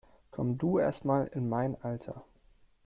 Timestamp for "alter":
1.83-2.25